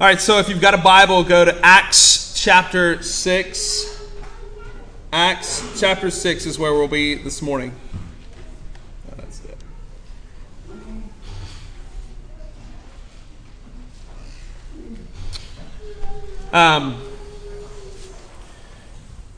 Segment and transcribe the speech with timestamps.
[0.00, 4.08] All right, so if you've got a Bible, go to Acts chapter 6.
[5.12, 7.74] Acts chapter 6 is where we'll be this morning.
[9.16, 9.56] That's it.
[16.54, 17.02] Um,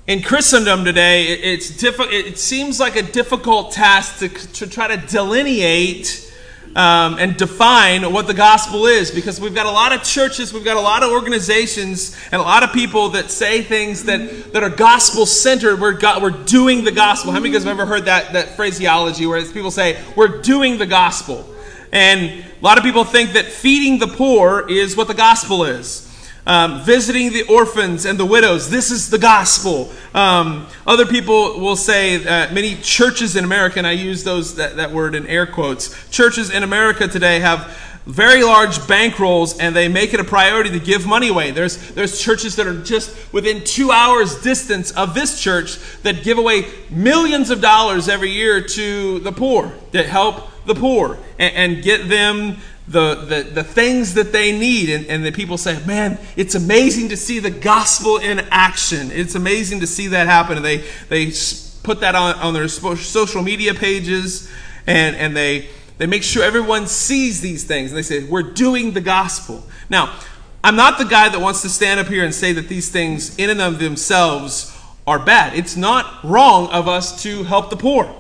[0.07, 4.99] in Christendom today, it's diffi- it seems like a difficult task to, to try to
[5.07, 6.30] delineate
[6.77, 10.65] um, and define what the gospel is because we've got a lot of churches, we've
[10.65, 14.63] got a lot of organizations, and a lot of people that say things that, that
[14.63, 15.81] are gospel centered.
[15.81, 17.33] We're, go- we're doing the gospel.
[17.33, 20.41] How many of you guys have ever heard that, that phraseology where people say, we're
[20.43, 21.45] doing the gospel?
[21.93, 26.10] And a lot of people think that feeding the poor is what the gospel is.
[26.47, 28.71] Um, visiting the orphans and the widows.
[28.71, 29.93] This is the gospel.
[30.15, 34.77] Um, other people will say that many churches in America, and I use those that,
[34.77, 36.09] that word in air quotes.
[36.11, 37.77] Churches in America today have
[38.07, 41.51] very large bankrolls and they make it a priority to give money away.
[41.51, 46.39] There's, there's churches that are just within two hours distance of this church that give
[46.39, 51.85] away millions of dollars every year to the poor, that help the poor and, and
[51.85, 52.59] get them
[52.91, 54.91] the, the, the things that they need.
[54.91, 59.11] And, and the people say, man, it's amazing to see the gospel in action.
[59.13, 60.57] It's amazing to see that happen.
[60.57, 61.33] And they, they
[61.85, 64.51] put that on, on their social media pages
[64.87, 65.69] and, and they,
[65.99, 67.93] they make sure everyone sees these things.
[67.93, 69.65] And they say, we're doing the gospel.
[69.89, 70.19] Now,
[70.65, 73.39] I'm not the guy that wants to stand up here and say that these things
[73.39, 74.77] in and of themselves
[75.07, 75.57] are bad.
[75.57, 78.15] It's not wrong of us to help the poor.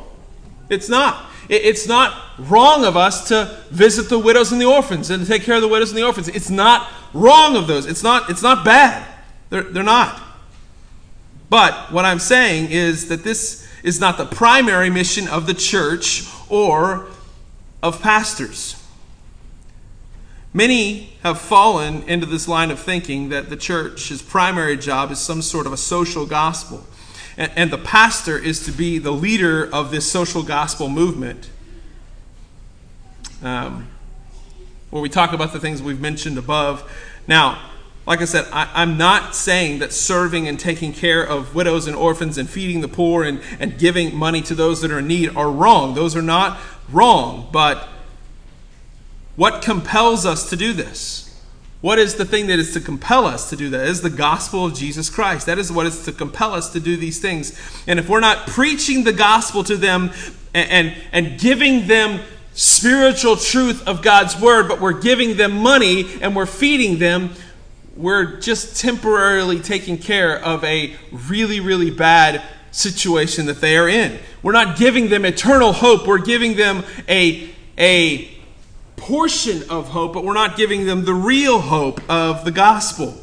[0.68, 1.29] It's not.
[1.50, 5.42] It's not wrong of us to visit the widows and the orphans and to take
[5.42, 6.28] care of the widows and the orphans.
[6.28, 7.86] It's not wrong of those.
[7.86, 9.04] It's not, it's not bad.
[9.48, 10.22] They're, they're not.
[11.48, 16.24] But what I'm saying is that this is not the primary mission of the church
[16.48, 17.08] or
[17.82, 18.80] of pastors.
[20.54, 25.42] Many have fallen into this line of thinking that the church's primary job is some
[25.42, 26.86] sort of a social gospel
[27.40, 31.48] and, the pastor is to be the leader of this social gospel movement.
[33.42, 33.88] Um,
[34.90, 36.90] where we talk about the things we've mentioned above.
[37.26, 37.70] Now,
[38.06, 41.96] like I said, I, am not saying that serving and taking care of widows and
[41.96, 45.34] orphans and feeding the poor and, and giving money to those that are in need
[45.36, 45.94] are wrong.
[45.94, 46.58] Those are not
[46.90, 47.48] wrong.
[47.52, 47.88] But
[49.36, 51.29] what compels us to do this?
[51.80, 53.82] What is the thing that is to compel us to do that?
[53.82, 55.46] It is the gospel of Jesus Christ.
[55.46, 57.58] That is what is to compel us to do these things.
[57.86, 60.10] And if we're not preaching the gospel to them
[60.52, 62.20] and, and, and giving them
[62.52, 67.30] spiritual truth of God's word, but we're giving them money and we're feeding them,
[67.96, 72.42] we're just temporarily taking care of a really, really bad
[72.72, 74.18] situation that they are in.
[74.42, 76.06] We're not giving them eternal hope.
[76.06, 77.48] We're giving them a,
[77.78, 78.28] a
[79.00, 83.18] portion of hope, but we're not giving them the real hope of the gospel.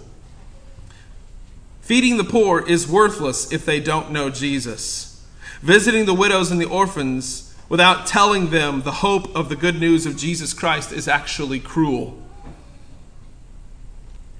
[1.82, 5.26] Feeding the poor is worthless if they don't know Jesus.
[5.62, 10.06] Visiting the widows and the orphans without telling them the hope of the good news
[10.06, 12.22] of Jesus Christ is actually cruel.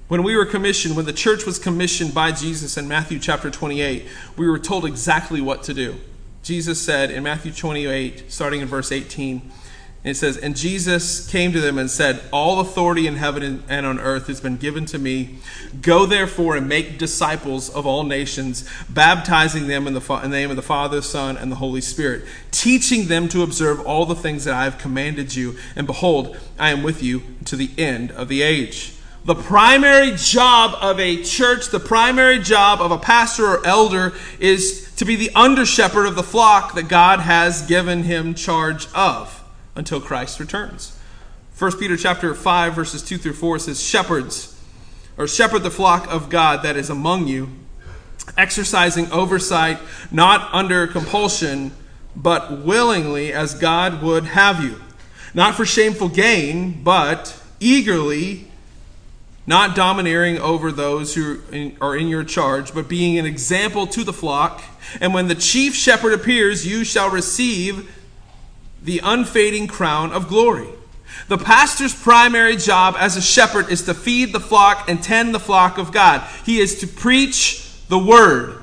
[0.08, 4.06] When we were commissioned, when the church was commissioned by Jesus in Matthew chapter 28,
[4.36, 5.96] we were told exactly what to do.
[6.42, 9.50] Jesus said in Matthew 28, starting in verse 18,
[10.04, 13.98] it says, And Jesus came to them and said, All authority in heaven and on
[13.98, 15.38] earth has been given to me.
[15.82, 20.50] Go therefore and make disciples of all nations, baptizing them in the, in the name
[20.50, 24.44] of the Father, Son, and the Holy Spirit, teaching them to observe all the things
[24.44, 25.56] that I have commanded you.
[25.74, 28.94] And behold, I am with you to the end of the age.
[29.24, 34.94] The primary job of a church, the primary job of a pastor or elder is
[34.96, 39.37] to be the under shepherd of the flock that God has given him charge of
[39.78, 40.98] until Christ returns.
[41.58, 44.60] 1 Peter chapter 5 verses 2 through 4 says shepherds
[45.16, 47.48] or shepherd the flock of God that is among you
[48.36, 49.78] exercising oversight
[50.10, 51.72] not under compulsion
[52.14, 54.80] but willingly as God would have you
[55.34, 58.48] not for shameful gain but eagerly
[59.48, 61.40] not domineering over those who
[61.80, 64.62] are in your charge, but being an example to the flock.
[65.00, 67.90] And when the chief shepherd appears, you shall receive
[68.82, 70.68] the unfading crown of glory.
[71.28, 75.40] The pastor's primary job as a shepherd is to feed the flock and tend the
[75.40, 76.22] flock of God.
[76.44, 78.62] He is to preach the word.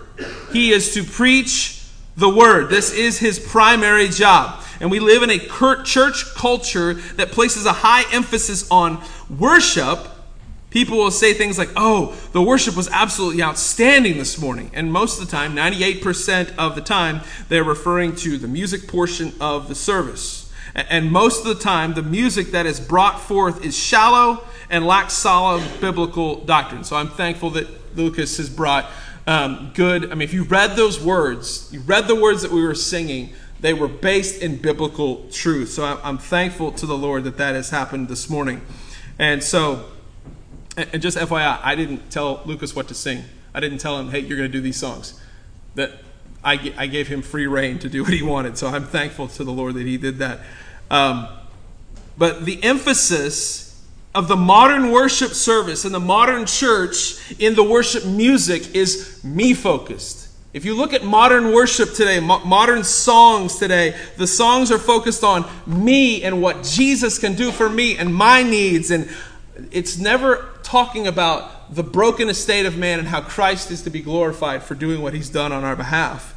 [0.52, 1.84] He is to preach
[2.16, 2.70] the word.
[2.70, 4.64] This is his primary job.
[4.80, 10.08] And we live in a church culture that places a high emphasis on worship
[10.76, 14.70] People will say things like, oh, the worship was absolutely outstanding this morning.
[14.74, 19.32] And most of the time, 98% of the time, they're referring to the music portion
[19.40, 20.52] of the service.
[20.76, 25.14] And most of the time, the music that is brought forth is shallow and lacks
[25.14, 26.84] solid biblical doctrine.
[26.84, 28.86] So I'm thankful that Lucas has brought
[29.28, 30.12] um, good.
[30.12, 33.30] I mean, if you read those words, you read the words that we were singing,
[33.62, 35.70] they were based in biblical truth.
[35.70, 38.60] So I'm thankful to the Lord that that has happened this morning.
[39.18, 39.86] And so,
[40.78, 43.24] and just FYI, I didn't tell Lucas what to sing.
[43.54, 45.20] I didn't tell him, hey, you're going to do these songs.
[45.76, 45.92] That
[46.44, 48.58] I, I gave him free rein to do what he wanted.
[48.58, 50.42] So I'm thankful to the Lord that he did that.
[50.92, 51.28] Um,
[52.18, 53.66] but the emphasis
[54.14, 59.54] of the modern worship service and the modern church in the worship music is me
[59.54, 60.30] focused.
[60.54, 65.22] If you look at modern worship today, mo- modern songs today, the songs are focused
[65.22, 68.90] on me and what Jesus can do for me and my needs.
[68.90, 69.10] And
[69.72, 74.02] it's never talking about the broken estate of man and how Christ is to be
[74.02, 76.34] glorified for doing what he's done on our behalf.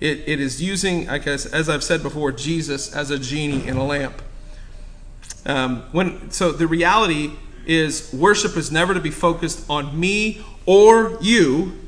[0.00, 3.76] It, it is using, I guess, as I've said before, Jesus as a genie in
[3.76, 4.22] a lamp.
[5.46, 7.32] Um, when, so the reality
[7.66, 11.78] is worship is never to be focused on me or you,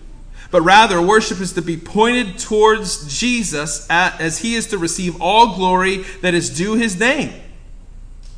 [0.50, 5.56] but rather worship is to be pointed towards Jesus as he is to receive all
[5.56, 7.32] glory that is due his name.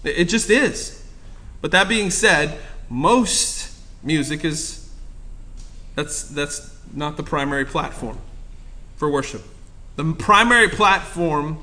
[0.05, 1.04] It just is.
[1.65, 2.59] But that being said,
[2.91, 3.73] most
[4.03, 4.87] music is
[5.95, 8.19] that's that's not the primary platform
[8.97, 9.41] for worship.
[9.97, 11.63] The primary platform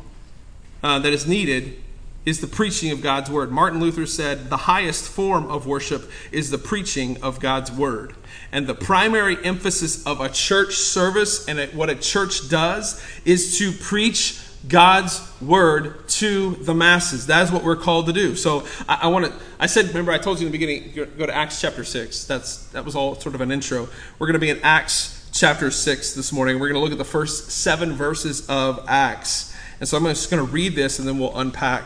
[0.82, 1.84] uh, that is needed
[2.26, 3.52] is the preaching of God's word.
[3.52, 8.14] Martin Luther said the highest form of worship is the preaching of God's word.
[8.52, 13.72] And the primary emphasis of a church service and what a church does is to
[13.72, 17.26] preach God's word to the masses.
[17.26, 18.36] That is what we're called to do.
[18.36, 19.34] So I, I want to.
[19.60, 22.26] I said, remember, I told you in the beginning, go to Acts chapter six.
[22.26, 23.88] That's that was all sort of an intro.
[24.20, 26.60] We're going to be in Acts chapter six this morning.
[26.60, 29.56] We're going to look at the first seven verses of Acts.
[29.80, 31.86] And so I'm just going to read this, and then we'll unpack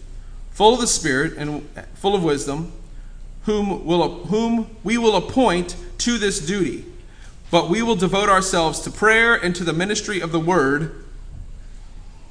[0.61, 2.71] full of the Spirit and full of wisdom,
[3.45, 6.85] whom, will, whom we will appoint to this duty.
[7.49, 11.03] But we will devote ourselves to prayer and to the ministry of the word.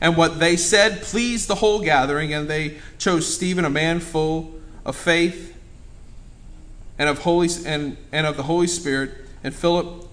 [0.01, 4.55] And what they said pleased the whole gathering, and they chose Stephen, a man full
[4.85, 5.59] of faith
[7.01, 9.11] and of holy and, and of the Holy Spirit,
[9.43, 10.07] and Philip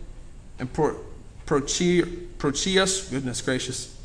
[0.57, 0.99] and Pro,
[1.45, 3.95] Prochius, goodness gracious,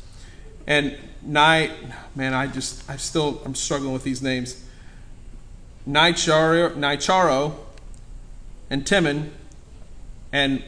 [0.67, 1.71] and Night,
[2.15, 4.61] man, I just, I still, I'm struggling with these names.
[5.87, 7.55] Nicharo, Nicharo
[8.69, 9.31] and Timon,
[10.33, 10.61] and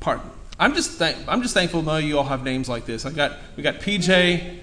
[0.00, 0.20] part.
[0.58, 3.06] I'm just, I'm just thankful to you all have names like this.
[3.06, 4.58] I got, we got PJ,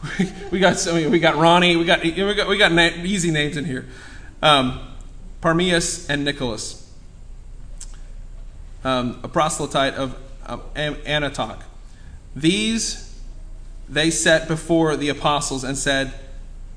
[0.50, 3.30] we got, I mean, we got Ronnie, we got, we got, we got na- easy
[3.30, 3.86] names in here.
[4.42, 4.80] Um,
[5.42, 6.90] Parmeus and Nicholas,
[8.84, 10.16] um, a proselyte of
[10.46, 10.62] um.
[12.36, 13.03] These
[13.88, 16.12] they set before the apostles and said,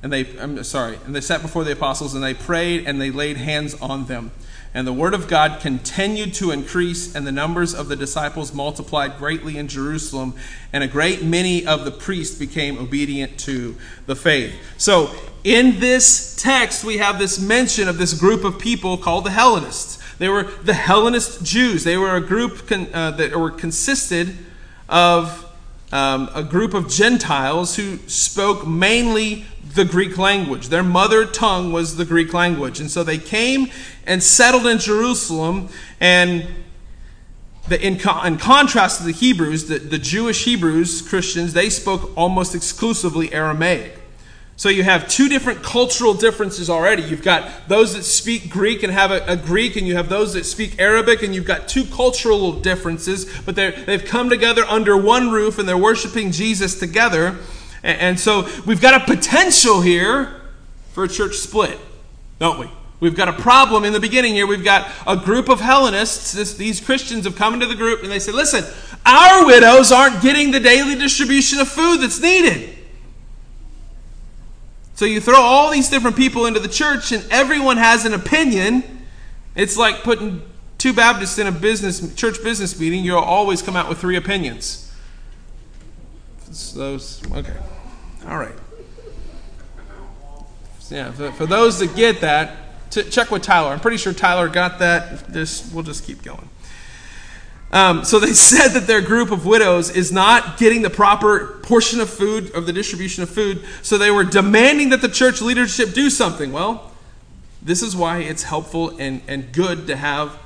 [0.04, 3.12] and they, I'm sorry, and they sat before the apostles and they prayed and they
[3.12, 4.31] laid hands on them.
[4.74, 9.17] And the word of God continued to increase, and the numbers of the disciples multiplied
[9.17, 10.36] greatly in Jerusalem,
[10.72, 14.53] and a great many of the priests became obedient to the faith.
[14.77, 19.32] So, in this text, we have this mention of this group of people called the
[19.32, 19.98] Hellenists.
[20.20, 21.84] They were the Hellenist Jews.
[21.84, 24.36] They were a group con, uh, that were consisted
[24.89, 25.47] of
[25.91, 30.70] um, a group of Gentiles who spoke mainly the Greek language.
[30.70, 32.79] Their mother tongue was the Greek language.
[32.79, 33.70] And so they came
[34.06, 35.70] and settled in Jerusalem.
[36.00, 36.48] And
[37.70, 42.12] the, in, co- in, contrast to the Hebrews, the, the Jewish Hebrews, Christians, they spoke
[42.17, 44.00] almost exclusively Aramaic.
[44.58, 47.04] So you have two different cultural differences already.
[47.04, 50.34] You've got those that speak Greek and have a, a, Greek, and you have those
[50.34, 55.30] that speak Arabic, and you've got two cultural differences, but they've come together under one
[55.30, 57.38] roof and they're worshiping Jesus together.
[57.84, 60.42] And, and so we've got a potential here
[60.94, 61.78] for a church split,
[62.40, 62.68] don't we?
[63.00, 64.48] We've got a problem in the beginning here.
[64.48, 66.32] We've got a group of Hellenists.
[66.32, 68.66] This, these Christians have come into the group and they say, listen,
[69.06, 72.76] our widows aren't getting the daily distribution of food that's needed.
[74.98, 79.06] So you throw all these different people into the church and everyone has an opinion.
[79.54, 80.42] It's like putting
[80.80, 84.92] two Baptists in a business church business meeting, you'll always come out with three opinions.
[86.74, 87.54] Those okay.
[88.27, 88.56] All right.
[90.89, 92.58] Yeah, for, for those that get that,
[92.89, 93.70] check with Tyler.
[93.70, 95.27] I'm pretty sure Tyler got that.
[95.27, 96.50] This we'll just keep going.
[97.71, 102.00] Um, so they said that their group of widows is not getting the proper portion
[102.00, 105.93] of food, of the distribution of food, so they were demanding that the church leadership
[105.93, 106.51] do something.
[106.51, 106.91] Well,
[107.62, 110.38] this is why it's helpful and, and good to have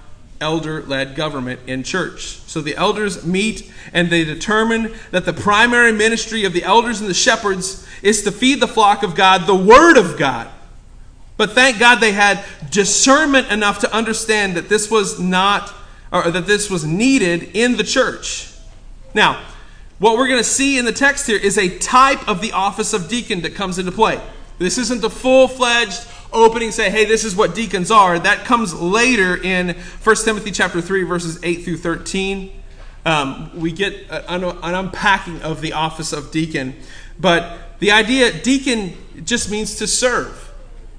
[0.42, 2.40] elder led government in church.
[2.48, 7.10] So the elders meet and they determine that the primary ministry of the elders and
[7.10, 10.50] the shepherds is to feed the flock of God the Word of God.
[11.38, 15.74] But thank God they had discernment enough to understand that this was not,
[16.12, 18.54] or that this was needed in the church.
[19.14, 19.44] Now,
[20.00, 22.94] what we're going to see in the text here is a type of the office
[22.94, 24.20] of deacon that comes into play.
[24.58, 28.74] This isn't the full fledged opening say hey this is what deacons are that comes
[28.74, 32.52] later in 1 timothy chapter 3 verses 8 through 13
[33.04, 36.76] um, we get an, an unpacking of the office of deacon
[37.20, 38.94] but the idea deacon
[39.26, 40.54] just means to serve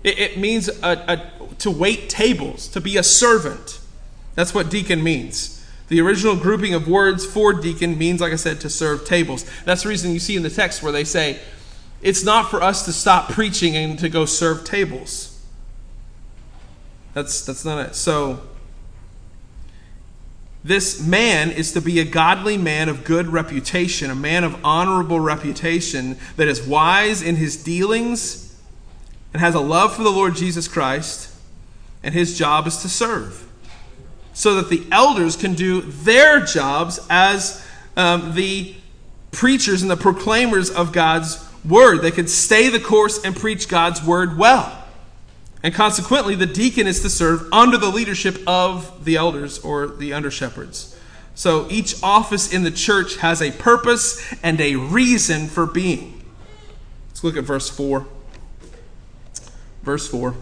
[0.04, 3.80] it, it means a, a, to wait tables to be a servant
[4.34, 5.58] that's what deacon means
[5.88, 9.82] the original grouping of words for deacon means like i said to serve tables that's
[9.82, 11.40] the reason you see in the text where they say
[12.02, 15.40] it's not for us to stop preaching and to go serve tables.
[17.14, 17.94] That's, that's not it.
[17.94, 18.40] So,
[20.64, 25.20] this man is to be a godly man of good reputation, a man of honorable
[25.20, 28.60] reputation that is wise in his dealings
[29.32, 31.34] and has a love for the Lord Jesus Christ,
[32.02, 33.48] and his job is to serve.
[34.34, 38.74] So that the elders can do their jobs as um, the
[39.30, 41.98] preachers and the proclaimers of God's word.
[41.98, 44.78] They could stay the course and preach God's word well.
[45.62, 50.12] And consequently, the deacon is to serve under the leadership of the elders or the
[50.12, 50.98] under shepherds.
[51.34, 56.24] So each office in the church has a purpose and a reason for being.
[57.08, 58.06] Let's look at verse 4.
[59.82, 60.34] Verse 4.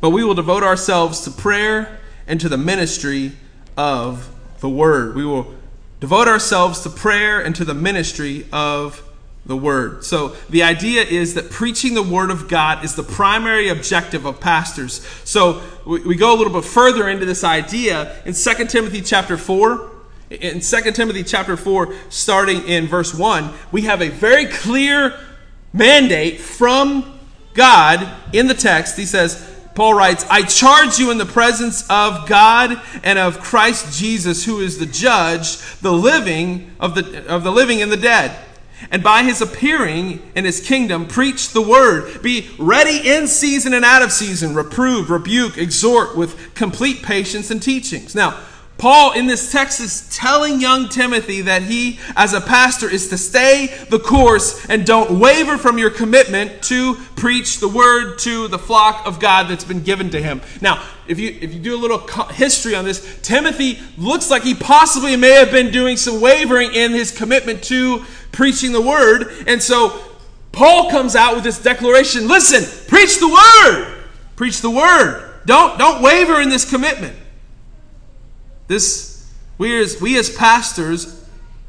[0.00, 3.32] But we will devote ourselves to prayer and to the ministry
[3.76, 4.28] of
[4.60, 5.14] the word.
[5.14, 5.54] We will
[6.00, 9.02] devote ourselves to prayer and to the ministry of
[9.46, 10.04] the word.
[10.04, 14.40] So the idea is that preaching the word of God is the primary objective of
[14.40, 15.06] pastors.
[15.24, 19.92] So we, go a little bit further into this idea in 2 Timothy chapter 4.
[20.30, 25.16] In 2 Timothy chapter 4, starting in verse 1, we have a very clear
[25.72, 27.20] mandate from
[27.54, 28.96] God in the text.
[28.96, 33.96] He says, Paul writes, I charge you in the presence of God and of Christ
[33.96, 38.34] Jesus, who is the judge, the living of the, of the living and the dead.
[38.90, 42.22] And by his appearing in his kingdom, preach the word.
[42.22, 47.62] Be ready in season and out of season, reprove, rebuke, exhort with complete patience and
[47.62, 48.14] teachings.
[48.14, 48.40] Now,
[48.78, 53.16] Paul in this text is telling young Timothy that he, as a pastor, is to
[53.16, 58.58] stay the course and don't waver from your commitment to preach the word to the
[58.58, 60.42] flock of God that's been given to him.
[60.60, 64.54] Now, if you, if you do a little history on this, Timothy looks like he
[64.54, 69.32] possibly may have been doing some wavering in his commitment to preaching the word.
[69.46, 69.98] And so
[70.52, 74.04] Paul comes out with this declaration listen, preach the word.
[74.36, 75.32] Preach the word.
[75.46, 77.16] Don't, don't waver in this commitment.
[78.68, 81.24] This, we as, we as pastors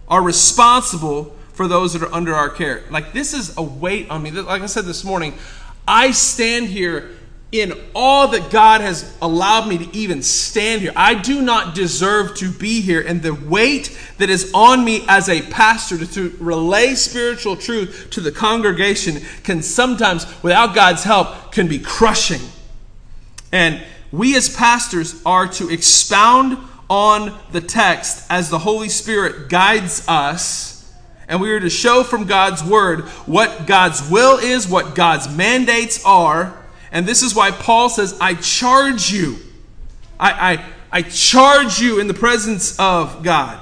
[0.08, 2.84] are responsible for those that are under our care.
[2.90, 4.32] Like, this is a weight on me.
[4.32, 5.34] Like I said this morning,
[5.88, 7.12] I stand here
[7.52, 10.92] in all that God has allowed me to even stand here.
[10.96, 13.02] I do not deserve to be here.
[13.02, 18.10] And the weight that is on me as a pastor to, to, relay spiritual truth
[18.12, 22.42] to the congregation can sometimes, without God's help, can be crushing.
[23.54, 26.58] And we as pastors are to expound
[26.90, 30.94] on the text as the Holy Spirit guides us.
[31.28, 36.04] And we are to show from God's word what God's will is, what God's mandates
[36.06, 36.66] are.
[36.92, 39.38] And this is why Paul says, I charge you.
[40.20, 43.60] I, I, I charge you in the presence of God.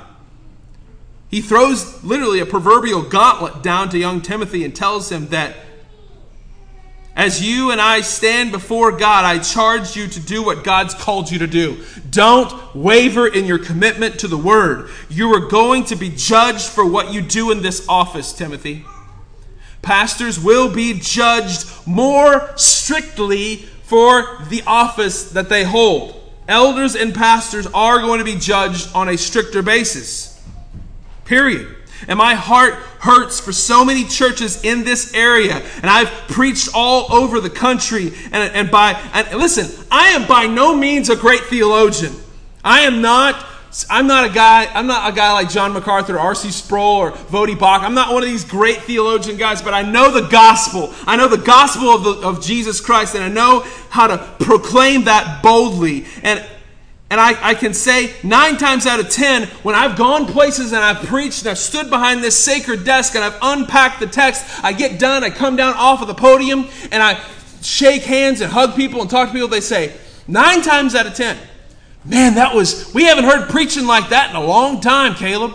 [1.29, 5.55] He throws literally a proverbial gauntlet down to young Timothy and tells him that
[7.15, 11.31] as you and I stand before God, I charge you to do what God's called
[11.31, 11.81] you to do.
[12.09, 14.89] Don't waver in your commitment to the word.
[15.09, 18.83] You are going to be judged for what you do in this office, Timothy.
[19.81, 26.21] Pastors will be judged more strictly for the office that they hold.
[26.49, 30.43] Elders and pastors are going to be judged on a stricter basis.
[31.23, 31.75] Period.
[32.07, 35.55] And my heart hurts for so many churches in this area.
[35.81, 38.13] And I've preached all over the country.
[38.31, 42.13] And, and by, and listen, I am by no means a great theologian.
[42.63, 43.45] I am not
[43.89, 46.51] I'm not a guy, I'm not a guy like John MacArthur, R.C.
[46.51, 47.81] Sproul, or Voddie Baucham.
[47.81, 50.93] I'm not one of these great theologian guys, but I know the gospel.
[51.05, 55.03] I know the gospel of, the, of Jesus Christ, and I know how to proclaim
[55.05, 56.05] that boldly.
[56.23, 56.45] And
[57.09, 60.83] and I, I can say nine times out of ten, when I've gone places and
[60.83, 64.73] I've preached and I've stood behind this sacred desk and I've unpacked the text, I
[64.73, 67.21] get done, I come down off of the podium, and I
[67.61, 69.47] shake hands and hug people and talk to people.
[69.47, 69.95] They say,
[70.27, 71.37] nine times out of ten,
[72.03, 75.53] man, that was, we haven't heard preaching like that in a long time, Caleb.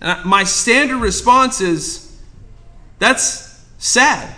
[0.00, 2.20] And my standard response is,
[2.98, 4.34] that's sad.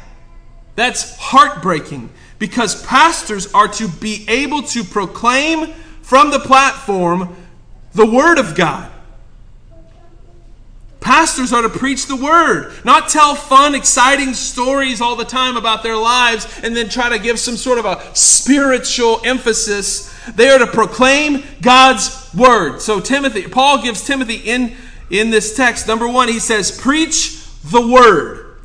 [0.75, 5.73] That's heartbreaking because pastors are to be able to proclaim
[6.05, 7.35] from the platform
[7.95, 8.91] the Word of God.
[11.01, 15.83] Pastors are to preach the Word, not tell fun, exciting stories all the time about
[15.83, 20.15] their lives and then try to give some sort of a spiritual emphasis.
[20.35, 22.81] They are to proclaim God's Word.
[22.81, 24.75] So, Timothy, Paul gives Timothy in,
[25.11, 28.57] in this text, number one, he says, Preach the Word.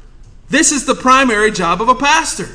[0.50, 2.50] This is the primary job of a pastor.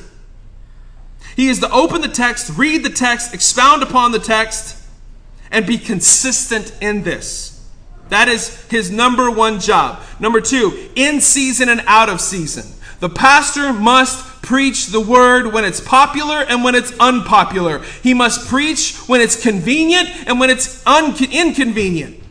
[1.36, 4.80] He is to open the text, read the text, expound upon the text,
[5.50, 7.68] and be consistent in this.
[8.08, 10.02] That is his number one job.
[10.20, 12.64] Number two, in season and out of season.
[13.00, 17.80] The pastor must preach the word when it's popular and when it's unpopular.
[18.02, 22.23] He must preach when it's convenient and when it's un- inconvenient.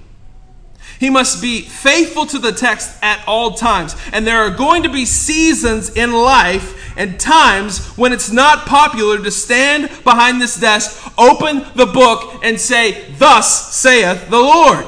[1.00, 3.96] He must be faithful to the text at all times.
[4.12, 9.22] And there are going to be seasons in life and times when it's not popular
[9.22, 14.86] to stand behind this desk, open the book, and say, Thus saith the Lord.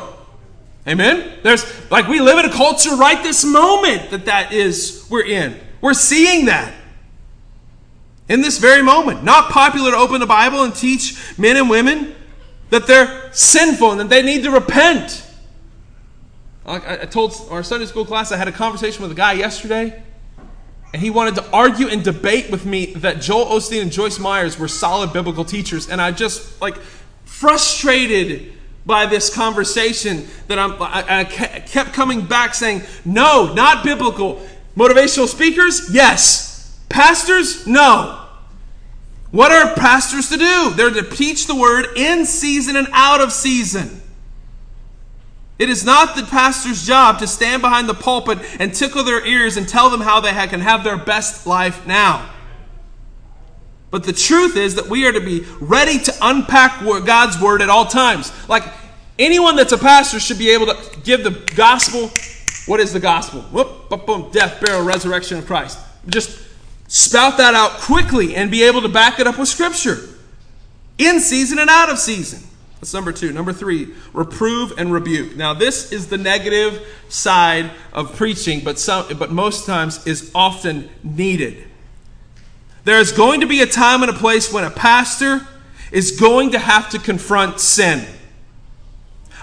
[0.87, 1.39] Amen?
[1.41, 5.59] There's, like, we live in a culture right this moment that that is, we're in.
[5.81, 6.73] We're seeing that.
[8.29, 9.23] In this very moment.
[9.23, 12.15] Not popular to open the Bible and teach men and women
[12.69, 15.24] that they're sinful and that they need to repent.
[16.65, 20.01] I, told our Sunday school class I had a conversation with a guy yesterday,
[20.93, 24.57] and he wanted to argue and debate with me that Joel Osteen and Joyce Myers
[24.57, 26.77] were solid biblical teachers, and I just like
[27.25, 28.53] frustrated
[28.85, 34.45] by this conversation that I'm, I, I kept coming back saying, no, not biblical.
[34.75, 36.79] Motivational speakers, yes.
[36.89, 38.21] Pastors, no.
[39.31, 40.69] What are pastors to do?
[40.75, 44.01] They're to teach the word in season and out of season.
[45.57, 49.55] It is not the pastor's job to stand behind the pulpit and tickle their ears
[49.55, 52.29] and tell them how they can have their best life now.
[53.89, 57.69] But the truth is that we are to be ready to unpack God's word at
[57.69, 58.33] all times.
[58.49, 58.63] Like
[59.17, 62.11] anyone that's a pastor should be able to give the gospel.
[62.65, 63.41] What is the gospel?
[63.43, 65.79] Whoop, boom, boom, death, burial, resurrection of Christ.
[66.07, 66.37] Just
[66.87, 70.09] spout that out quickly and be able to back it up with scripture.
[70.97, 72.43] In season and out of season.
[72.85, 73.33] That's number two.
[73.33, 75.35] Number three, reprove and rebuke.
[75.35, 80.87] Now, this is the negative side of preaching, but, some, but most times is often
[81.03, 81.63] needed.
[82.83, 85.41] There is going to be a time and a place when a pastor
[85.91, 88.05] is going to have to confront sin.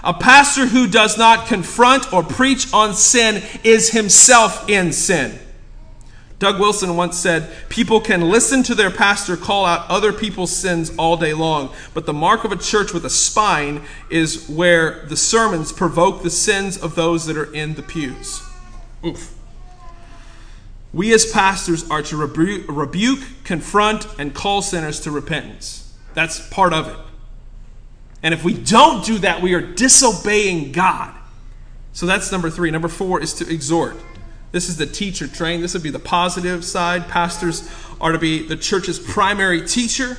[0.05, 5.37] A pastor who does not confront or preach on sin is himself in sin.
[6.39, 10.91] Doug Wilson once said, People can listen to their pastor call out other people's sins
[10.97, 15.15] all day long, but the mark of a church with a spine is where the
[15.15, 18.43] sermons provoke the sins of those that are in the pews.
[19.05, 19.33] Oof.
[20.93, 25.93] We as pastors are to rebu- rebuke, confront, and call sinners to repentance.
[26.13, 26.97] That's part of it.
[28.21, 31.13] And if we don't do that, we are disobeying God.
[31.91, 32.71] So that's number three.
[32.71, 33.97] Number four is to exhort.
[34.53, 35.61] This is the teacher train.
[35.61, 37.09] This would be the positive side.
[37.09, 37.67] Pastors
[37.99, 40.15] are to be the church's primary teacher.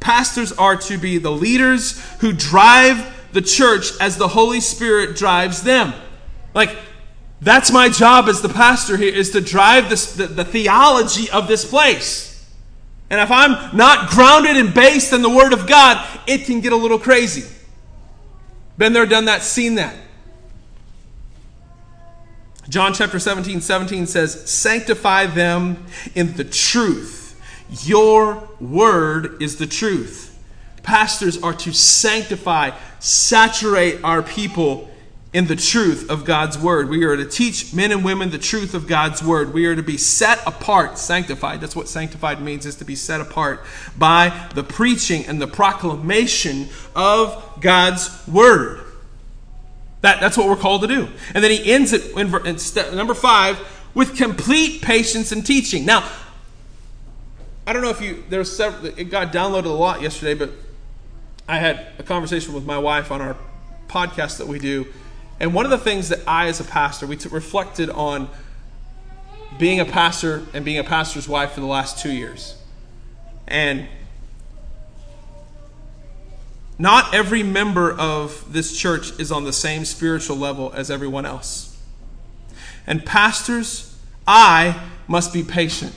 [0.00, 5.62] Pastors are to be the leaders who drive the church as the Holy Spirit drives
[5.62, 5.94] them.
[6.52, 6.76] Like,
[7.40, 11.48] that's my job as the pastor here, is to drive this, the, the theology of
[11.48, 12.46] this place.
[13.08, 16.74] And if I'm not grounded and based in the Word of God, it can get
[16.74, 17.50] a little crazy.
[18.76, 19.96] Been there, done that, seen that.
[22.68, 27.40] John chapter 17, 17 says, Sanctify them in the truth.
[27.84, 30.30] Your word is the truth.
[30.82, 34.88] Pastors are to sanctify, saturate our people
[35.32, 36.88] in the truth of God's word.
[36.88, 39.52] We are to teach men and women the truth of God's word.
[39.52, 41.60] We are to be set apart, sanctified.
[41.60, 43.64] That's what sanctified means, is to be set apart
[43.98, 48.83] by the preaching and the proclamation of God's word.
[50.04, 51.08] That, that's what we're called to do.
[51.34, 53.58] And then he ends it in, in step number five
[53.94, 55.86] with complete patience and teaching.
[55.86, 56.06] Now,
[57.66, 60.50] I don't know if you there's several it got downloaded a lot yesterday, but
[61.48, 63.34] I had a conversation with my wife on our
[63.88, 64.86] podcast that we do.
[65.40, 68.28] And one of the things that I, as a pastor, we t- reflected on
[69.58, 72.58] being a pastor and being a pastor's wife for the last two years.
[73.48, 73.88] And
[76.78, 81.76] not every member of this church is on the same spiritual level as everyone else.
[82.86, 85.94] And pastors, I must be patient.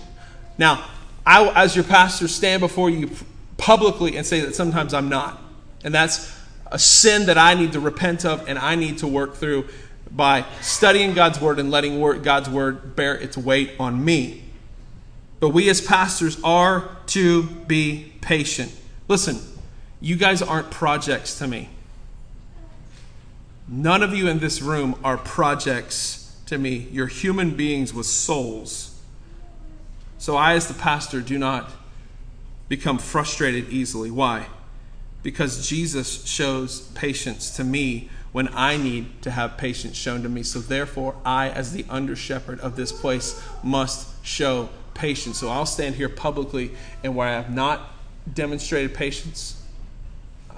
[0.57, 0.85] Now,
[1.25, 3.09] I, as your pastor, stand before you
[3.57, 5.41] publicly and say that sometimes I'm not.
[5.83, 6.33] And that's
[6.71, 9.67] a sin that I need to repent of and I need to work through
[10.11, 14.43] by studying God's word and letting God's word bear its weight on me.
[15.39, 18.73] But we as pastors are to be patient.
[19.07, 19.39] Listen,
[19.99, 21.69] you guys aren't projects to me.
[23.67, 26.87] None of you in this room are projects to me.
[26.91, 28.99] You're human beings with souls.
[30.17, 31.71] So I, as the pastor, do not
[32.69, 34.09] become frustrated easily.
[34.09, 34.47] Why?
[35.23, 40.43] Because Jesus shows patience to me when I need to have patience shown to me.
[40.43, 45.39] So therefore, I, as the under shepherd of this place, must show patience.
[45.39, 46.71] So I'll stand here publicly,
[47.03, 47.93] and where I have not
[48.33, 49.61] demonstrated patience,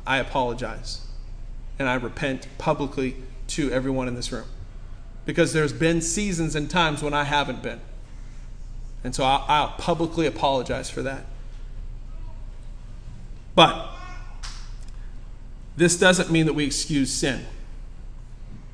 [0.05, 1.01] I apologize.
[1.77, 3.15] And I repent publicly
[3.47, 4.45] to everyone in this room.
[5.25, 7.79] Because there's been seasons and times when I haven't been.
[9.03, 11.25] And so I'll, I'll publicly apologize for that.
[13.55, 13.89] But
[15.77, 17.45] this doesn't mean that we excuse sin.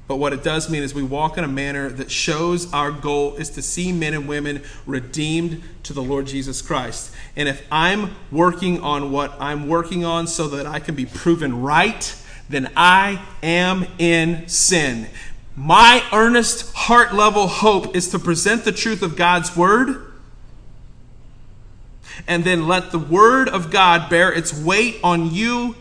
[0.08, 3.36] But what it does mean is we walk in a manner that shows our goal
[3.38, 7.12] is to see men and women redeemed to the Lord Jesus Christ.
[7.36, 11.64] And if I'm working on what I'm working on so that I can be proven
[11.64, 12.16] right,
[12.50, 15.08] then I am in sin.
[15.56, 20.12] My earnest heart level hope is to present the truth of God's word
[22.28, 25.76] and then let the word of God bear its weight on you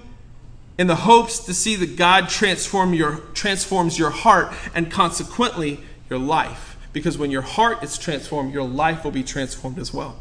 [0.78, 6.18] in the hopes to see that God transform your, transforms your heart and consequently your
[6.18, 6.76] life.
[6.92, 10.16] Because when your heart is transformed, your life will be transformed as well.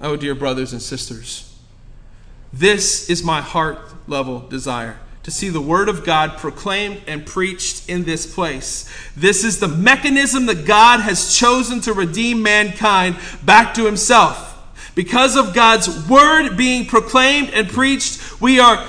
[0.00, 1.56] Oh, dear brothers and sisters,
[2.52, 3.78] this is my heart
[4.08, 8.90] level desire to see the Word of God proclaimed and preached in this place.
[9.16, 14.51] This is the mechanism that God has chosen to redeem mankind back to Himself.
[14.94, 18.86] Because of God's word being proclaimed and preached, we are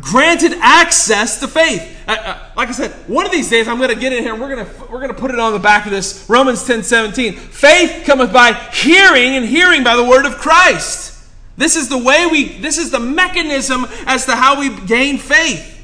[0.00, 1.96] granted access to faith.
[2.06, 4.32] Uh, uh, like I said, one of these days I'm going to get in here
[4.32, 6.64] and we're going to we're going to put it on the back of this Romans
[6.64, 7.34] 10 17.
[7.34, 11.10] Faith cometh by hearing, and hearing by the word of Christ.
[11.56, 15.78] This is the way we, this is the mechanism as to how we gain faith.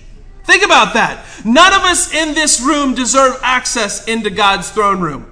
[0.45, 1.27] Think about that.
[1.45, 5.31] None of us in this room deserve access into God's throne room.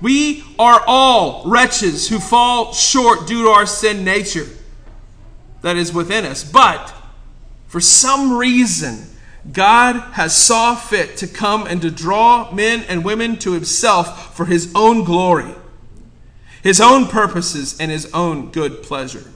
[0.00, 4.46] We are all wretches who fall short due to our sin nature
[5.62, 6.44] that is within us.
[6.44, 6.94] But
[7.66, 9.06] for some reason,
[9.52, 14.46] God has saw fit to come and to draw men and women to himself for
[14.46, 15.54] his own glory,
[16.62, 19.32] his own purposes, and his own good pleasure.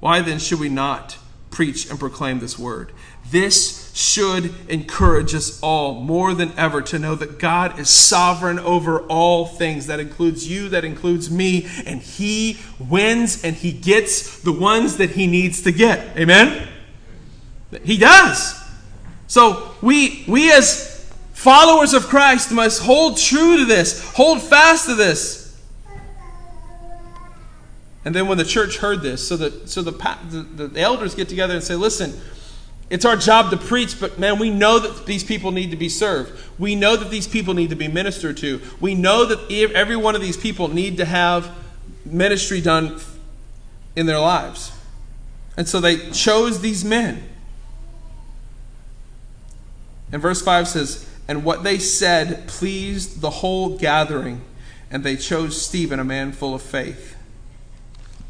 [0.00, 1.18] Why then should we not
[1.50, 2.92] preach and proclaim this word?
[3.30, 9.00] This should encourage us all more than ever to know that God is sovereign over
[9.06, 9.86] all things.
[9.86, 15.12] That includes you, that includes me, and He wins and He gets the ones that
[15.12, 16.14] He needs to get.
[16.14, 16.68] Amen?
[17.84, 18.62] He does.
[19.28, 24.94] So we, we as followers of Christ must hold true to this, hold fast to
[24.94, 25.58] this.
[28.04, 29.90] And then when the church heard this, so that so the,
[30.28, 32.12] the, the elders get together and say, listen,
[32.88, 35.88] it's our job to preach, but man, we know that these people need to be
[35.88, 36.32] served.
[36.58, 38.60] We know that these people need to be ministered to.
[38.80, 41.50] We know that every one of these people need to have
[42.04, 43.00] ministry done
[43.96, 44.70] in their lives.
[45.56, 47.28] And so they chose these men.
[50.12, 54.42] And verse 5 says, And what they said pleased the whole gathering,
[54.92, 57.16] and they chose Stephen, a man full of faith.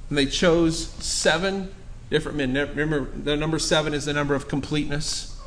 [0.09, 1.75] And they chose seven
[2.11, 2.53] different men.
[2.55, 5.39] Remember, the number seven is the number of completeness.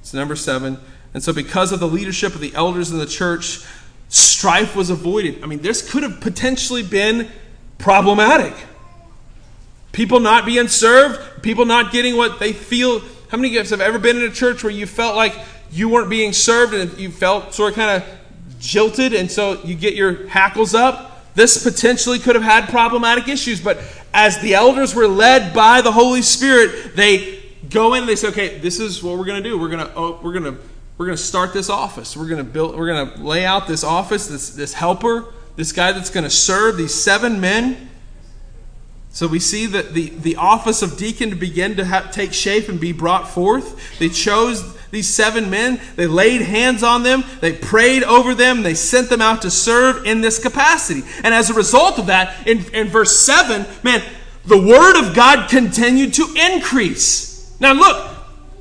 [0.00, 0.78] It's number seven.
[1.14, 3.64] And so, because of the leadership of the elders in the church,
[4.08, 5.42] strife was avoided.
[5.42, 7.30] I mean, this could have potentially been
[7.78, 8.54] problematic.
[9.92, 13.00] People not being served, people not getting what they feel.
[13.28, 15.34] How many of you have ever been in a church where you felt like
[15.70, 18.08] you weren't being served and you felt sort of kind of
[18.58, 21.13] jilted, and so you get your hackles up?
[21.34, 23.78] This potentially could have had problematic issues, but
[24.12, 28.06] as the elders were led by the Holy Spirit, they go in.
[28.06, 29.58] They say, "Okay, this is what we're going to do.
[29.58, 30.60] We're going to oh, we're going to
[30.96, 32.16] we're going to start this office.
[32.16, 32.76] We're going to build.
[32.76, 34.28] We're going to lay out this office.
[34.28, 37.90] This this helper, this guy that's going to serve these seven men."
[39.10, 42.68] So we see that the, the office of deacon to begin to ha- take shape
[42.68, 43.96] and be brought forth.
[44.00, 48.74] They chose these seven men, they laid hands on them, they prayed over them, they
[48.74, 51.02] sent them out to serve in this capacity.
[51.24, 54.02] And as a result of that, in, in verse 7, man,
[54.46, 57.56] the word of God continued to increase.
[57.58, 58.08] Now look,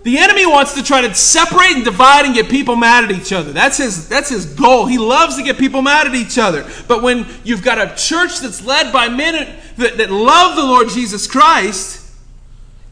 [0.02, 3.32] the enemy wants to try to separate and divide and get people mad at each
[3.32, 3.52] other.
[3.52, 4.88] That's his, that's his goal.
[4.88, 6.68] He loves to get people mad at each other.
[6.88, 10.90] But when you've got a church that's led by men that, that love the Lord
[10.90, 12.12] Jesus Christ,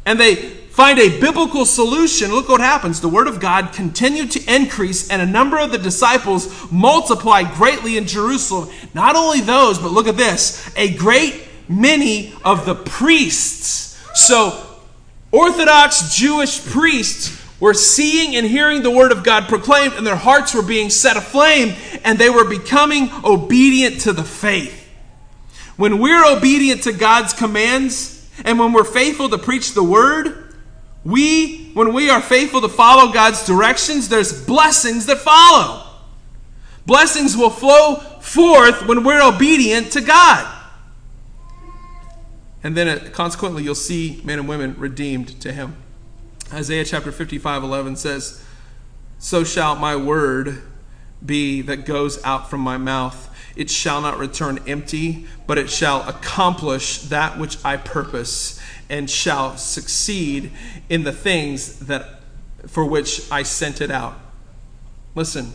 [0.05, 3.01] and they find a biblical solution, look what happens.
[3.01, 7.97] The Word of God continued to increase, and a number of the disciples multiplied greatly
[7.97, 8.69] in Jerusalem.
[8.93, 13.97] Not only those, but look at this a great many of the priests.
[14.13, 14.65] So,
[15.31, 20.53] Orthodox Jewish priests were seeing and hearing the word of God proclaimed, and their hearts
[20.53, 24.89] were being set aflame, and they were becoming obedient to the faith.
[25.77, 30.40] When we're obedient to God's commands, and when we're faithful to preach the word,
[31.03, 35.87] we, when we are faithful to follow God's directions, there's blessings that follow.
[36.85, 40.59] Blessings will flow forth when we're obedient to God.
[42.63, 45.75] And then uh, consequently, you'll see men and women redeemed to him.
[46.53, 48.43] Isaiah chapter 55 11 says,
[49.17, 50.61] So shall my word
[51.25, 53.29] be that goes out from my mouth.
[53.55, 58.59] It shall not return empty, but it shall accomplish that which I purpose,
[58.89, 60.51] and shall succeed
[60.89, 62.21] in the things that
[62.67, 64.15] for which I sent it out.
[65.15, 65.53] Listen,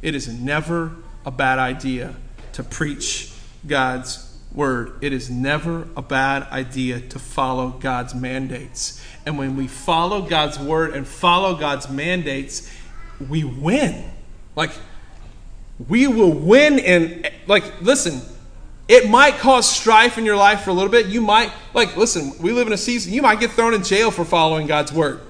[0.00, 0.92] it is never
[1.24, 2.14] a bad idea
[2.52, 3.32] to preach
[3.66, 9.02] God's word, it is never a bad idea to follow God's mandates.
[9.24, 12.70] And when we follow God's word and follow God's mandates,
[13.28, 14.10] we win.
[14.54, 14.72] Like,
[15.88, 18.20] we will win and, like, listen,
[18.88, 21.06] it might cause strife in your life for a little bit.
[21.06, 24.10] You might, like, listen, we live in a season, you might get thrown in jail
[24.10, 25.20] for following God's word.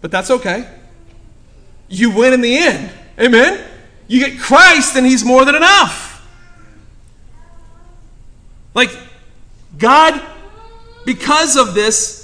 [0.00, 0.68] But that's okay.
[1.88, 2.90] You win in the end.
[3.18, 3.64] Amen?
[4.06, 6.08] You get Christ, and He's more than enough.
[8.74, 8.96] Like,
[9.78, 10.20] God,
[11.04, 12.19] because of this,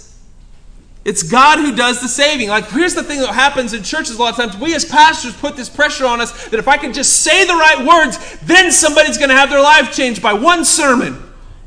[1.06, 2.48] it's God who does the saving.
[2.48, 4.60] Like, here's the thing that happens in churches a lot of times.
[4.60, 7.54] We as pastors put this pressure on us that if I can just say the
[7.54, 11.22] right words, then somebody's going to have their life changed by one sermon.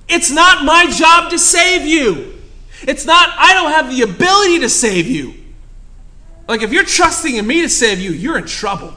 [0.10, 2.38] It's not my job to save you.
[2.82, 5.36] It's not, I don't have the ability to save you.
[6.50, 8.94] Like, if you're trusting in me to save you, you're in trouble.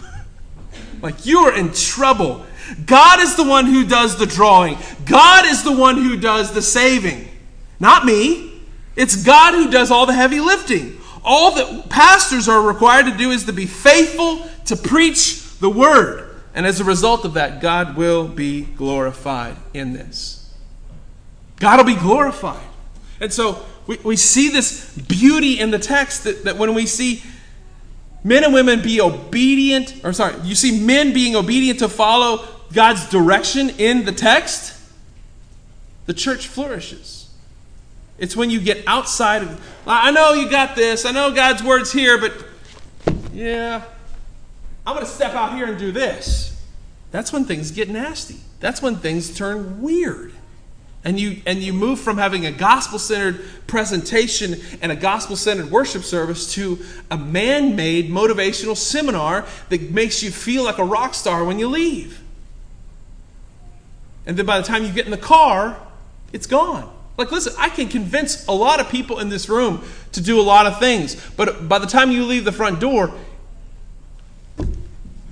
[1.02, 2.46] like, you're in trouble.
[2.86, 4.78] God is the one who does the drawing.
[5.04, 7.28] God is the one who does the saving.
[7.78, 8.51] Not me.
[8.96, 10.98] It's God who does all the heavy lifting.
[11.24, 16.28] All that pastors are required to do is to be faithful to preach the word.
[16.54, 20.52] And as a result of that, God will be glorified in this.
[21.56, 22.66] God will be glorified.
[23.20, 27.22] And so we, we see this beauty in the text that, that when we see
[28.24, 33.08] men and women be obedient, or sorry, you see men being obedient to follow God's
[33.08, 34.78] direction in the text,
[36.06, 37.21] the church flourishes.
[38.22, 41.92] It's when you get outside of, I know you got this, I know God's word's
[41.92, 42.32] here, but
[43.32, 43.82] yeah,
[44.86, 46.64] I'm going to step out here and do this.
[47.10, 48.36] That's when things get nasty.
[48.60, 50.32] That's when things turn weird.
[51.02, 55.72] And you, and you move from having a gospel centered presentation and a gospel centered
[55.72, 56.78] worship service to
[57.10, 61.66] a man made motivational seminar that makes you feel like a rock star when you
[61.66, 62.22] leave.
[64.26, 65.76] And then by the time you get in the car,
[66.32, 66.88] it's gone.
[67.16, 70.42] Like, listen, I can convince a lot of people in this room to do a
[70.42, 73.12] lot of things, but by the time you leave the front door,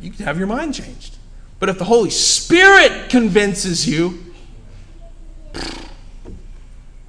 [0.02, 1.16] you can have your mind changed.
[1.58, 4.32] But if the Holy Spirit convinces you,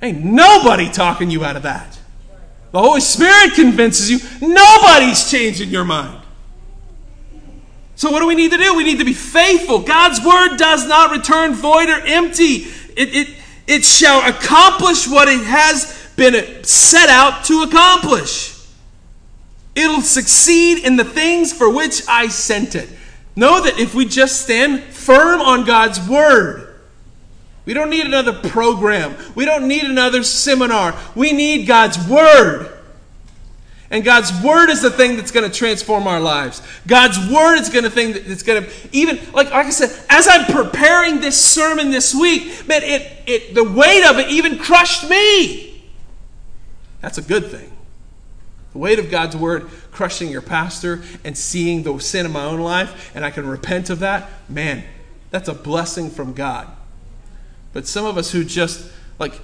[0.02, 1.98] ain't nobody talking you out of that.
[2.72, 6.22] The Holy Spirit convinces you, nobody's changing your mind.
[7.96, 8.76] So, what do we need to do?
[8.76, 9.80] We need to be faithful.
[9.80, 12.66] God's word does not return void or empty.
[12.98, 13.28] It, it,
[13.67, 18.58] it shall accomplish what it has been set out to accomplish.
[19.76, 22.89] It'll succeed in the things for which I sent it.
[23.36, 26.67] Know that if we just stand firm on God's word,
[27.65, 29.15] we don't need another program.
[29.36, 30.95] We don't need another seminar.
[31.15, 32.71] We need God's word.
[33.92, 36.62] And God's word is the thing that's going to transform our lives.
[36.88, 40.30] God's word is going to thing that's going to even like like I said, as
[40.30, 45.10] I'm preparing this sermon this week, man, it it the weight of it even crushed
[45.10, 45.84] me.
[47.02, 47.70] That's a good thing.
[48.72, 52.62] The weight of God's word crushing your pastor and seeing the sin in my own
[52.62, 54.86] life, and I can repent of that, man,
[55.32, 56.70] that's a blessing from God.
[57.74, 59.38] But some of us who just like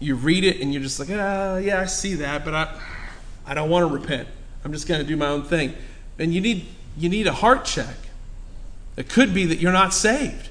[0.00, 2.80] you read it and you're just like, ah, yeah, I see that, but I,
[3.46, 4.28] I don't want to repent.
[4.64, 5.74] I'm just going to do my own thing.
[6.18, 7.94] And you need, you need a heart check.
[8.96, 10.48] It could be that you're not saved.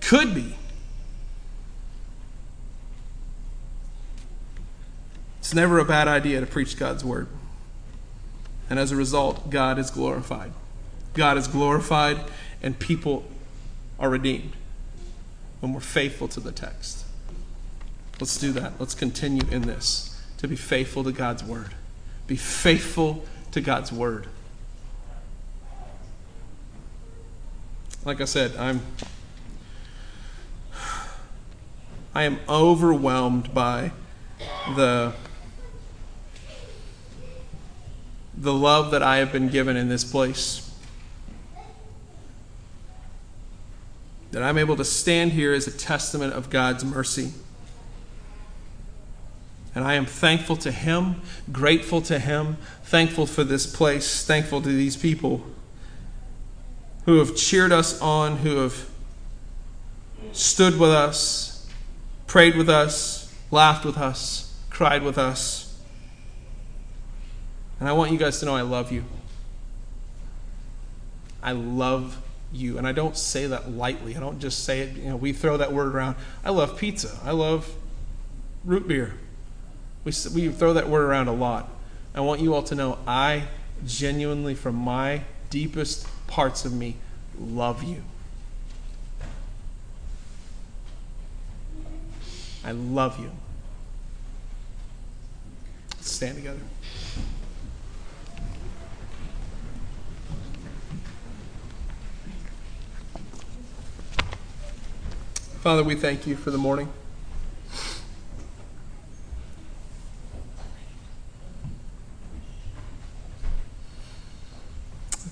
[0.00, 0.54] Could be.
[5.40, 7.28] It's never a bad idea to preach God's word.
[8.70, 10.52] And as a result, God is glorified.
[11.14, 12.20] God is glorified,
[12.62, 13.24] and people
[13.98, 14.52] are redeemed
[15.60, 17.04] when we're faithful to the text.
[18.20, 18.74] Let's do that.
[18.78, 21.74] Let's continue in this to be faithful to God's word.
[22.26, 24.26] Be faithful to God's word.
[28.04, 28.80] Like I said, I'm
[32.14, 33.92] I am overwhelmed by
[34.74, 35.12] the
[38.36, 40.64] the love that I have been given in this place.
[44.30, 47.32] That I'm able to stand here as a testament of God's mercy.
[49.78, 54.68] And I am thankful to Him, grateful to Him, thankful for this place, thankful to
[54.68, 55.44] these people
[57.04, 58.90] who have cheered us on, who have
[60.32, 61.70] stood with us,
[62.26, 65.80] prayed with us, laughed with us, cried with us.
[67.78, 69.04] And I want you guys to know I love you.
[71.40, 72.20] I love
[72.52, 72.78] you.
[72.78, 74.16] And I don't say that lightly.
[74.16, 76.16] I don't just say it, you know, we throw that word around.
[76.44, 77.16] I love pizza.
[77.22, 77.72] I love
[78.64, 79.14] root beer.
[80.04, 81.70] We, we throw that word around a lot.
[82.14, 83.44] I want you all to know I
[83.86, 86.96] genuinely, from my deepest parts of me,
[87.38, 88.02] love you.
[92.64, 93.30] I love you.
[95.96, 96.58] Let's stand together.
[105.60, 106.88] Father, we thank you for the morning.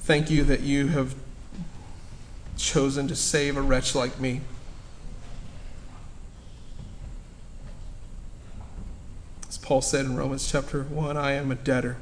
[0.06, 1.16] Thank you that you have
[2.56, 4.40] chosen to save a wretch like me.
[9.48, 11.96] As Paul said in Romans chapter 1, I am a debtor.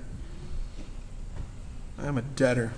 [1.99, 2.75] I am a debtor.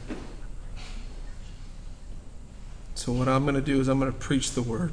[2.94, 4.92] So, what I'm going to do is I'm going to preach the word.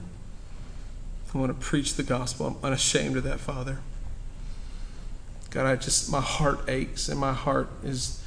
[1.31, 2.47] I want to preach the gospel.
[2.47, 3.81] I'm unashamed of that, Father.
[5.51, 8.22] God, I just, my heart aches and my heart is,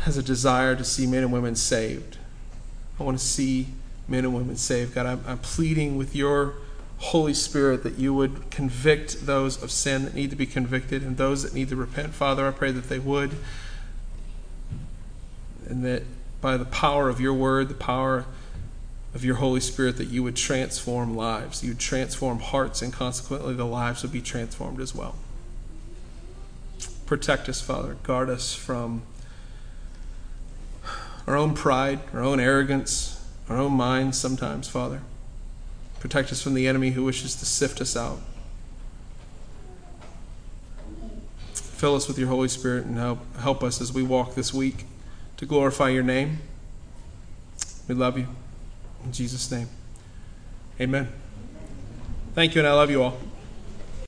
[0.00, 2.18] has a desire to see men and women saved.
[2.98, 3.68] I want to see
[4.08, 4.94] men and women saved.
[4.94, 6.54] God, I'm, I'm pleading with your
[6.98, 11.16] Holy Spirit that you would convict those of sin that need to be convicted and
[11.16, 12.14] those that need to repent.
[12.14, 13.36] Father, I pray that they would.
[15.68, 16.02] And that
[16.40, 18.26] by the power of your word, the power
[19.14, 21.62] of your Holy Spirit that you would transform lives.
[21.62, 25.16] You would transform hearts, and consequently, the lives would be transformed as well.
[27.06, 27.96] Protect us, Father.
[28.02, 29.02] Guard us from
[31.26, 35.00] our own pride, our own arrogance, our own minds sometimes, Father.
[36.00, 38.18] Protect us from the enemy who wishes to sift us out.
[41.52, 44.84] Fill us with your Holy Spirit and help, help us as we walk this week
[45.36, 46.38] to glorify your name.
[47.88, 48.28] We love you.
[49.04, 49.68] In Jesus' name,
[50.80, 51.08] amen.
[52.34, 53.18] Thank you, and I love you all.